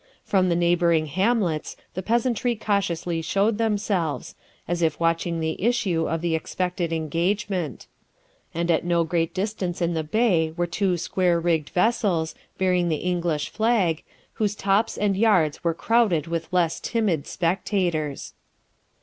From 0.23 0.49
the 0.49 0.55
neighbouring 0.55 1.05
hamlets 1.05 1.77
the 1.93 2.01
peasantry 2.01 2.55
cautiously 2.55 3.21
showed 3.21 3.59
themselves, 3.59 4.33
as 4.67 4.81
if 4.81 4.99
watching 4.99 5.39
the 5.39 5.61
issue 5.63 6.09
of 6.09 6.21
the 6.21 6.33
expected 6.33 6.91
engagement; 6.91 7.85
and 8.51 8.71
at 8.71 8.83
no 8.83 9.03
great 9.03 9.31
distance 9.31 9.79
in 9.79 9.93
the 9.93 10.03
bay 10.03 10.55
were 10.57 10.65
two 10.65 10.97
square 10.97 11.39
rigged 11.39 11.69
vessels, 11.69 12.33
bearing 12.57 12.89
the 12.89 12.95
English 12.95 13.49
flag, 13.51 14.01
whose 14.33 14.55
tops 14.55 14.97
and 14.97 15.15
yards 15.15 15.63
were 15.63 15.75
crowded 15.75 16.25
with 16.25 16.51
less 16.51 16.79
timid 16.79 17.27
spectators. 17.27 18.33